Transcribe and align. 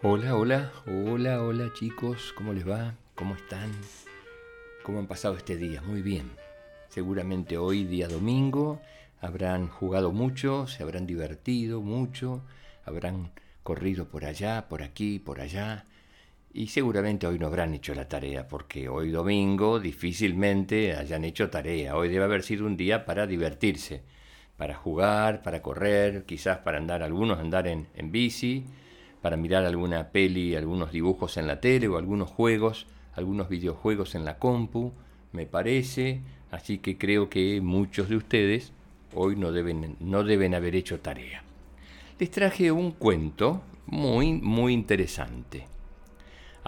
Hola, 0.00 0.36
hola, 0.36 0.72
hola, 0.86 1.42
hola 1.42 1.72
chicos, 1.74 2.32
¿cómo 2.36 2.52
les 2.52 2.68
va? 2.68 2.94
¿Cómo 3.16 3.34
están? 3.34 3.68
¿Cómo 4.84 5.00
han 5.00 5.08
pasado 5.08 5.36
este 5.36 5.56
día? 5.56 5.82
Muy 5.82 6.02
bien. 6.02 6.30
Seguramente 6.88 7.58
hoy, 7.58 7.82
día 7.82 8.06
domingo, 8.06 8.80
habrán 9.20 9.66
jugado 9.66 10.12
mucho, 10.12 10.68
se 10.68 10.84
habrán 10.84 11.04
divertido 11.04 11.80
mucho, 11.80 12.42
habrán 12.84 13.32
corrido 13.64 14.06
por 14.06 14.24
allá, 14.24 14.68
por 14.68 14.84
aquí, 14.84 15.18
por 15.18 15.40
allá, 15.40 15.84
y 16.52 16.68
seguramente 16.68 17.26
hoy 17.26 17.40
no 17.40 17.48
habrán 17.48 17.74
hecho 17.74 17.92
la 17.92 18.08
tarea, 18.08 18.46
porque 18.46 18.88
hoy 18.88 19.10
domingo 19.10 19.80
difícilmente 19.80 20.94
hayan 20.94 21.24
hecho 21.24 21.50
tarea. 21.50 21.96
Hoy 21.96 22.08
debe 22.08 22.24
haber 22.24 22.44
sido 22.44 22.66
un 22.66 22.76
día 22.76 23.04
para 23.04 23.26
divertirse, 23.26 24.02
para 24.56 24.76
jugar, 24.76 25.42
para 25.42 25.60
correr, 25.60 26.24
quizás 26.24 26.58
para 26.58 26.78
andar, 26.78 27.02
algunos 27.02 27.40
andar 27.40 27.66
en, 27.66 27.88
en 27.96 28.12
bici, 28.12 28.64
para 29.22 29.36
mirar 29.36 29.64
alguna 29.64 30.08
peli, 30.10 30.54
algunos 30.54 30.92
dibujos 30.92 31.36
en 31.36 31.46
la 31.46 31.60
tele 31.60 31.88
o 31.88 31.98
algunos 31.98 32.30
juegos, 32.30 32.86
algunos 33.14 33.48
videojuegos 33.48 34.14
en 34.14 34.24
la 34.24 34.38
compu, 34.38 34.92
me 35.32 35.46
parece. 35.46 36.20
Así 36.50 36.78
que 36.78 36.96
creo 36.96 37.28
que 37.28 37.60
muchos 37.60 38.08
de 38.08 38.16
ustedes 38.16 38.72
hoy 39.14 39.36
no 39.36 39.52
deben, 39.52 39.96
no 40.00 40.24
deben 40.24 40.54
haber 40.54 40.74
hecho 40.74 41.00
tarea. 41.00 41.42
Les 42.18 42.30
traje 42.30 42.72
un 42.72 42.92
cuento 42.92 43.62
muy, 43.86 44.32
muy 44.32 44.72
interesante 44.72 45.66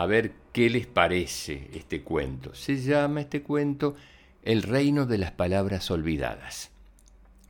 a 0.01 0.07
ver 0.07 0.33
qué 0.53 0.71
les 0.71 0.87
parece 0.87 1.69
este 1.75 2.03
cuento. 2.03 2.55
Se 2.55 2.77
llama 2.77 3.21
este 3.21 3.43
cuento 3.43 3.97
El 4.43 4.63
reino 4.63 5.05
de 5.05 5.19
las 5.19 5.33
palabras 5.33 5.91
olvidadas. 5.91 6.71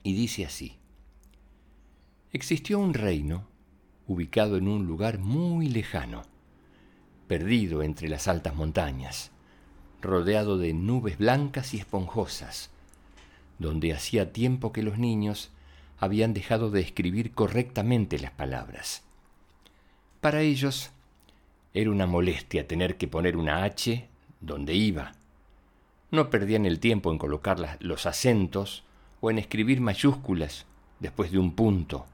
Y 0.02 0.14
dice 0.14 0.46
así. 0.46 0.76
Existió 2.32 2.80
un 2.80 2.94
reino 2.94 3.46
ubicado 4.10 4.56
en 4.56 4.66
un 4.66 4.88
lugar 4.88 5.20
muy 5.20 5.68
lejano, 5.68 6.22
perdido 7.28 7.84
entre 7.84 8.08
las 8.08 8.26
altas 8.26 8.56
montañas, 8.56 9.30
rodeado 10.02 10.58
de 10.58 10.74
nubes 10.74 11.16
blancas 11.16 11.74
y 11.74 11.78
esponjosas, 11.78 12.70
donde 13.60 13.92
hacía 13.92 14.32
tiempo 14.32 14.72
que 14.72 14.82
los 14.82 14.98
niños 14.98 15.52
habían 15.96 16.34
dejado 16.34 16.72
de 16.72 16.80
escribir 16.80 17.30
correctamente 17.30 18.18
las 18.18 18.32
palabras. 18.32 19.04
Para 20.20 20.40
ellos, 20.40 20.90
era 21.72 21.92
una 21.92 22.08
molestia 22.08 22.66
tener 22.66 22.96
que 22.96 23.06
poner 23.06 23.36
una 23.36 23.62
H 23.62 24.08
donde 24.40 24.74
iba. 24.74 25.12
No 26.10 26.30
perdían 26.30 26.66
el 26.66 26.80
tiempo 26.80 27.12
en 27.12 27.18
colocar 27.18 27.78
los 27.78 28.06
acentos 28.06 28.82
o 29.20 29.30
en 29.30 29.38
escribir 29.38 29.80
mayúsculas 29.80 30.66
después 30.98 31.30
de 31.30 31.38
un 31.38 31.52
punto. 31.52 32.06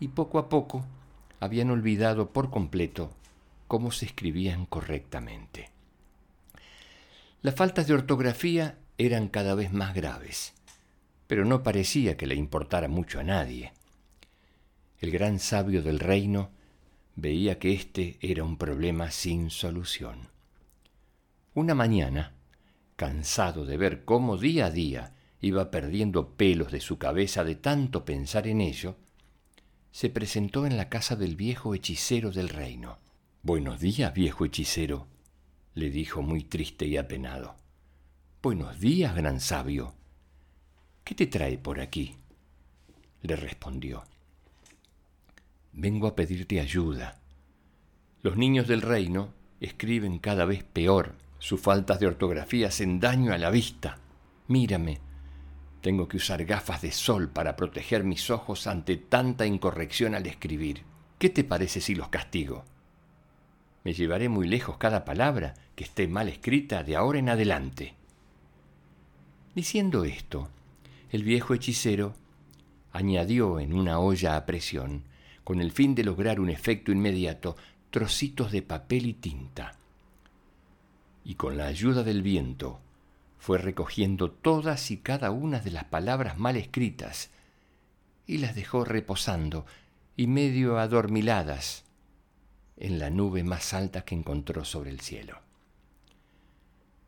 Y 0.00 0.08
poco 0.08 0.38
a 0.38 0.48
poco 0.48 0.86
habían 1.40 1.70
olvidado 1.70 2.32
por 2.32 2.50
completo 2.50 3.10
cómo 3.66 3.90
se 3.90 4.06
escribían 4.06 4.66
correctamente. 4.66 5.70
Las 7.42 7.54
faltas 7.54 7.86
de 7.86 7.94
ortografía 7.94 8.78
eran 8.96 9.28
cada 9.28 9.54
vez 9.54 9.72
más 9.72 9.94
graves, 9.94 10.54
pero 11.26 11.44
no 11.44 11.62
parecía 11.62 12.16
que 12.16 12.26
le 12.26 12.34
importara 12.34 12.88
mucho 12.88 13.20
a 13.20 13.24
nadie. 13.24 13.72
El 15.00 15.12
gran 15.12 15.38
sabio 15.38 15.82
del 15.82 16.00
reino 16.00 16.50
veía 17.14 17.58
que 17.58 17.72
este 17.72 18.18
era 18.20 18.42
un 18.42 18.56
problema 18.56 19.10
sin 19.10 19.50
solución. 19.50 20.28
Una 21.54 21.74
mañana, 21.74 22.32
cansado 22.96 23.64
de 23.66 23.76
ver 23.76 24.04
cómo 24.04 24.36
día 24.36 24.66
a 24.66 24.70
día 24.70 25.14
iba 25.40 25.70
perdiendo 25.70 26.30
pelos 26.36 26.72
de 26.72 26.80
su 26.80 26.98
cabeza 26.98 27.44
de 27.44 27.54
tanto 27.54 28.04
pensar 28.04 28.48
en 28.48 28.60
ello, 28.60 28.96
se 29.90 30.10
presentó 30.10 30.66
en 30.66 30.76
la 30.76 30.88
casa 30.88 31.16
del 31.16 31.36
viejo 31.36 31.74
hechicero 31.74 32.30
del 32.30 32.48
reino. 32.48 32.98
Buenos 33.42 33.80
días, 33.80 34.12
viejo 34.14 34.44
hechicero, 34.44 35.06
le 35.74 35.90
dijo 35.90 36.22
muy 36.22 36.44
triste 36.44 36.86
y 36.86 36.96
apenado. 36.96 37.56
Buenos 38.42 38.78
días, 38.80 39.14
gran 39.14 39.40
sabio. 39.40 39.94
¿Qué 41.04 41.14
te 41.14 41.26
trae 41.26 41.58
por 41.58 41.80
aquí? 41.80 42.16
le 43.22 43.36
respondió. 43.36 44.04
Vengo 45.72 46.06
a 46.06 46.14
pedirte 46.14 46.60
ayuda. 46.60 47.20
Los 48.22 48.36
niños 48.36 48.68
del 48.68 48.82
reino 48.82 49.32
escriben 49.60 50.18
cada 50.18 50.44
vez 50.44 50.64
peor. 50.64 51.14
Sus 51.38 51.60
faltas 51.60 52.00
de 52.00 52.06
ortografía 52.06 52.68
hacen 52.68 53.00
daño 53.00 53.32
a 53.32 53.38
la 53.38 53.50
vista. 53.50 53.98
Mírame. 54.48 55.00
Tengo 55.80 56.08
que 56.08 56.16
usar 56.16 56.44
gafas 56.44 56.82
de 56.82 56.90
sol 56.90 57.28
para 57.28 57.56
proteger 57.56 58.04
mis 58.04 58.30
ojos 58.30 58.66
ante 58.66 58.96
tanta 58.96 59.46
incorrección 59.46 60.14
al 60.14 60.26
escribir. 60.26 60.82
¿Qué 61.18 61.30
te 61.30 61.44
parece 61.44 61.80
si 61.80 61.94
los 61.94 62.08
castigo? 62.08 62.64
Me 63.84 63.92
llevaré 63.92 64.28
muy 64.28 64.48
lejos 64.48 64.76
cada 64.76 65.04
palabra 65.04 65.54
que 65.76 65.84
esté 65.84 66.08
mal 66.08 66.28
escrita 66.28 66.82
de 66.82 66.96
ahora 66.96 67.20
en 67.20 67.28
adelante. 67.28 67.94
Diciendo 69.54 70.04
esto, 70.04 70.48
el 71.10 71.22
viejo 71.22 71.54
hechicero 71.54 72.14
añadió 72.92 73.60
en 73.60 73.72
una 73.72 74.00
olla 74.00 74.36
a 74.36 74.46
presión 74.46 75.04
con 75.44 75.60
el 75.60 75.72
fin 75.72 75.94
de 75.94 76.04
lograr 76.04 76.40
un 76.40 76.50
efecto 76.50 76.92
inmediato, 76.92 77.56
trocitos 77.90 78.52
de 78.52 78.60
papel 78.60 79.06
y 79.06 79.14
tinta. 79.14 79.76
Y 81.24 81.36
con 81.36 81.56
la 81.56 81.66
ayuda 81.66 82.02
del 82.02 82.22
viento 82.22 82.80
fue 83.38 83.58
recogiendo 83.58 84.30
todas 84.30 84.90
y 84.90 84.98
cada 84.98 85.30
una 85.30 85.60
de 85.60 85.70
las 85.70 85.84
palabras 85.84 86.38
mal 86.38 86.56
escritas 86.56 87.30
y 88.26 88.38
las 88.38 88.54
dejó 88.54 88.84
reposando 88.84 89.64
y 90.16 90.26
medio 90.26 90.78
adormiladas 90.78 91.84
en 92.76 92.98
la 92.98 93.10
nube 93.10 93.44
más 93.44 93.74
alta 93.74 94.02
que 94.02 94.14
encontró 94.14 94.64
sobre 94.64 94.90
el 94.90 95.00
cielo. 95.00 95.38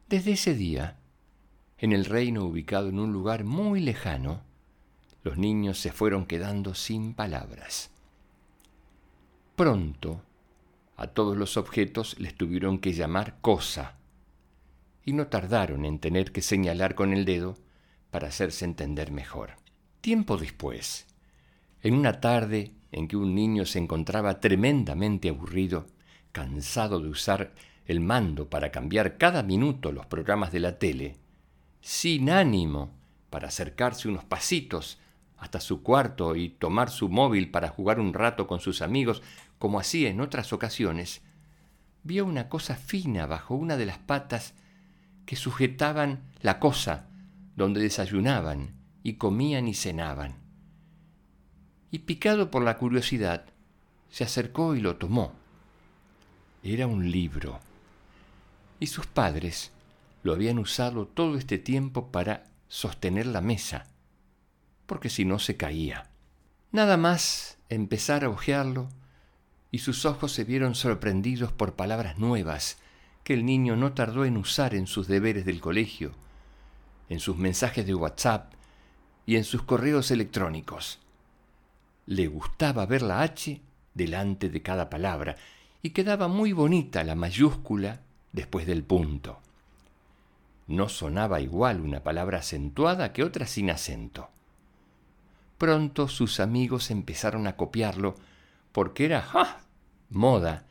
Desde 0.09 0.33
ese 0.33 0.55
día, 0.55 0.97
en 1.79 1.93
el 1.93 2.05
reino 2.05 2.45
ubicado 2.45 2.89
en 2.89 2.99
un 2.99 3.13
lugar 3.13 3.45
muy 3.45 3.81
lejano, 3.81 4.43
los 5.23 5.39
niños 5.39 5.79
se 5.79 5.93
fueron 5.93 6.27
quedando 6.27 6.75
sin 6.75 7.15
palabras. 7.15 7.91
Pronto, 9.57 10.23
a 10.97 11.09
todos 11.09 11.37
los 11.37 11.57
objetos 11.57 12.19
les 12.19 12.35
tuvieron 12.35 12.79
que 12.79 12.93
llamar 12.93 13.39
cosa, 13.41 13.97
y 15.05 15.13
no 15.13 15.29
tardaron 15.29 15.85
en 15.85 15.99
tener 15.99 16.33
que 16.33 16.43
señalar 16.43 16.95
con 16.95 17.13
el 17.13 17.25
dedo 17.25 17.57
para 18.11 18.29
hacerse 18.29 18.65
entender 18.65 19.13
mejor. 19.13 19.53
Tiempo 20.01 20.37
después, 20.37 21.07
en 21.83 21.95
una 21.95 22.21
tarde 22.21 22.73
en 22.93 23.09
que 23.09 23.17
un 23.17 23.35
niño 23.35 23.67
se 23.67 23.79
encontraba 23.79 24.41
tremendamente 24.41 25.29
aburrido, 25.29 25.87
cansado 26.33 27.01
de 27.01 27.09
usar 27.09 27.53
el 27.87 28.01
mando 28.01 28.49
para 28.49 28.71
cambiar 28.71 29.17
cada 29.19 29.43
minuto 29.43 29.93
los 29.93 30.07
programas 30.07 30.53
de 30.53 30.61
la 30.61 30.79
tele, 30.79 31.17
sin 31.81 32.31
ánimo 32.31 32.91
para 33.31 33.49
acercarse 33.49 34.09
unos 34.09 34.25
pasitos 34.25 34.99
hasta 35.39 35.61
su 35.61 35.83
cuarto 35.83 36.37
y 36.37 36.51
tomar 36.51 36.91
su 36.91 37.09
móvil 37.09 37.51
para 37.51 37.69
jugar 37.69 37.99
un 37.99 38.13
rato 38.13 38.47
con 38.47 38.61
sus 38.61 38.83
amigos, 38.83 39.23
como 39.59 39.81
hacía 39.81 40.11
en 40.11 40.21
otras 40.21 40.53
ocasiones, 40.53 41.23
vio 42.03 42.27
una 42.27 42.49
cosa 42.49 42.77
fina 42.77 43.27
bajo 43.27 43.55
una 43.55 43.77
de 43.77 43.87
las 43.87 43.99
patas 43.99 44.55
que 45.31 45.37
sujetaban 45.37 46.25
la 46.43 46.59
cosa 46.59 47.07
donde 47.55 47.81
desayunaban 47.81 48.75
y 49.05 49.13
comían 49.13 49.69
y 49.69 49.75
cenaban. 49.75 50.35
Y 51.93 52.01
picado 52.01 52.51
por 52.51 52.65
la 52.65 52.79
curiosidad, 52.79 53.45
se 54.11 54.25
acercó 54.25 54.75
y 54.75 54.81
lo 54.81 54.97
tomó. 54.97 55.33
Era 56.65 56.89
un 56.89 57.13
libro. 57.13 57.61
Y 58.81 58.89
sus 58.89 59.07
padres 59.07 59.71
lo 60.25 60.33
habían 60.33 60.59
usado 60.59 61.07
todo 61.07 61.39
este 61.39 61.59
tiempo 61.59 62.11
para 62.11 62.47
sostener 62.67 63.27
la 63.27 63.41
mesa, 63.41 63.87
porque 64.87 65.11
si 65.11 65.25
no 65.25 65.39
se 65.39 65.57
caía. 65.57 66.11
Nada 66.73 66.97
más 66.97 67.57
empezar 67.69 68.25
a 68.25 68.31
hojearlo, 68.31 68.89
y 69.71 69.79
sus 69.79 70.07
ojos 70.07 70.33
se 70.33 70.43
vieron 70.43 70.75
sorprendidos 70.75 71.53
por 71.53 71.77
palabras 71.77 72.19
nuevas 72.19 72.79
el 73.35 73.45
niño 73.45 73.77
no 73.77 73.93
tardó 73.93 74.25
en 74.25 74.37
usar 74.37 74.75
en 74.75 74.87
sus 74.87 75.07
deberes 75.09 75.45
del 75.45 75.61
colegio, 75.61 76.13
en 77.09 77.21
sus 77.21 77.37
mensajes 77.37 77.87
de 77.87 77.95
WhatsApp 77.95 78.53
y 79.27 79.37
en 79.37 79.45
sus 79.45 79.63
correos 79.63 80.11
electrónicos. 80.11 80.99
Le 82.07 82.27
gustaba 82.27 82.87
ver 82.87 83.03
la 83.03 83.23
H 83.23 83.61
delante 83.95 84.49
de 84.49 84.63
cada 84.63 84.91
palabra 84.91 85.37
y 85.83 85.91
quedaba 85.91 86.29
muy 86.29 86.53
bonita 86.53 87.05
la 87.05 87.15
mayúscula 87.15 88.01
después 88.33 88.67
del 88.67 88.85
punto. 88.85 89.41
No 90.67 90.89
sonaba 90.89 91.41
igual 91.41 91.81
una 91.81 92.03
palabra 92.03 92.39
acentuada 92.39 93.13
que 93.13 93.25
otra 93.25 93.47
sin 93.47 93.71
acento. 93.71 94.31
Pronto 95.59 96.09
sus 96.09 96.41
amigos 96.41 96.91
empezaron 96.91 97.47
a 97.47 97.57
copiarlo 97.57 98.15
porque 98.73 99.05
era 99.05 99.23
¡ja! 99.23 99.61
moda, 100.11 100.67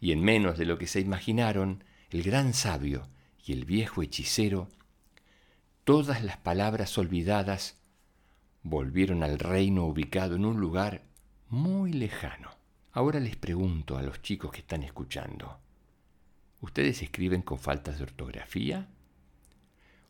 y 0.00 0.12
en 0.12 0.22
menos 0.22 0.56
de 0.56 0.66
lo 0.66 0.78
que 0.78 0.86
se 0.86 1.00
imaginaron, 1.00 1.84
el 2.10 2.24
gran 2.24 2.54
sabio 2.54 3.08
y 3.44 3.52
el 3.52 3.64
viejo 3.64 4.02
hechicero, 4.02 4.68
todas 5.84 6.24
las 6.24 6.36
palabras 6.38 6.98
olvidadas 6.98 7.78
volvieron 8.62 9.22
al 9.22 9.38
reino 9.38 9.86
ubicado 9.86 10.34
en 10.34 10.44
un 10.44 10.60
lugar 10.60 11.02
muy 11.48 11.92
lejano. 11.92 12.50
Ahora 12.92 13.20
les 13.20 13.36
pregunto 13.36 13.96
a 13.96 14.02
los 14.02 14.20
chicos 14.22 14.50
que 14.50 14.60
están 14.60 14.82
escuchando, 14.82 15.60
¿ustedes 16.60 17.00
escriben 17.02 17.42
con 17.42 17.58
faltas 17.58 17.98
de 17.98 18.04
ortografía? 18.04 18.88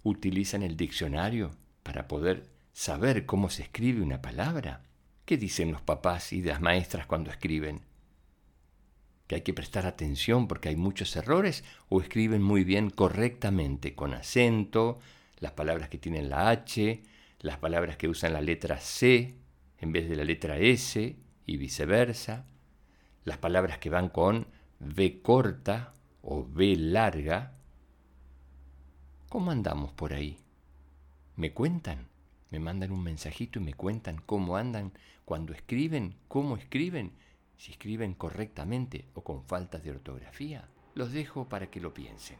¿Utilizan 0.03 0.62
el 0.62 0.79
diccionario 0.79 1.50
para 1.82 2.08
poder 2.08 2.49
saber 2.73 3.26
cómo 3.26 3.50
se 3.50 3.64
escribe 3.64 4.00
una 4.00 4.23
palabra? 4.23 4.85
¿Qué 5.26 5.37
dicen 5.37 5.70
los 5.70 5.82
papás 5.82 6.32
y 6.32 6.43
las 6.43 6.62
maestras 6.62 7.06
cuando 7.06 7.31
escriben? 7.31 7.82
¿Que 9.31 9.37
hay 9.37 9.43
que 9.43 9.55
prestar 9.55 9.87
atención 9.87 10.49
porque 10.49 10.71
hay 10.71 10.75
muchos 10.75 11.15
errores 11.15 11.62
o 11.88 12.00
escriben 12.00 12.43
muy 12.43 12.65
bien 12.65 12.91
correctamente, 12.91 13.94
con 13.94 14.12
acento, 14.12 14.99
las 15.38 15.53
palabras 15.53 15.88
que 15.88 15.99
tienen 15.99 16.29
la 16.29 16.50
H, 16.50 17.05
las 17.38 17.59
palabras 17.59 17.97
que 17.97 18.09
usan 18.09 18.32
la 18.32 18.41
letra 18.41 18.81
C 18.81 19.37
en 19.79 19.93
vez 19.93 20.09
de 20.09 20.17
la 20.17 20.25
letra 20.25 20.59
S 20.59 21.15
y 21.47 21.56
viceversa? 21.59 22.44
las 23.25 23.38
palabras 23.38 23.79
que 23.79 23.88
van 23.88 24.09
con 24.09 24.49
V 24.81 25.23
corta 25.23 25.93
o 26.23 26.38
V 26.41 26.75
larga. 26.75 27.53
¿Cómo 29.29 29.53
andamos 29.53 29.93
por 29.93 30.12
ahí? 30.12 30.38
¿Me 31.37 31.53
cuentan? 31.53 32.09
¿Me 32.50 32.59
mandan 32.59 32.91
un 32.91 33.05
mensajito 33.05 33.61
y 33.61 33.62
me 33.62 33.75
cuentan 33.75 34.21
cómo 34.27 34.56
andan 34.56 34.93
cuando 35.25 35.53
escriben? 35.53 36.17
¿Cómo 36.27 36.56
escriben? 36.56 37.12
Si 37.61 37.73
escriben 37.73 38.15
correctamente 38.15 39.05
o 39.12 39.23
con 39.23 39.45
faltas 39.45 39.83
de 39.85 39.91
ortografía. 39.91 40.67
Los 40.95 41.12
dejo 41.12 41.47
para 41.51 41.71
que 41.71 41.79
lo 41.79 41.93
piensen. 41.93 42.39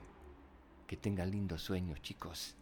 Que 0.87 0.97
tengan 0.97 1.31
lindos 1.31 1.61
sueños, 1.61 2.01
chicos. 2.01 2.57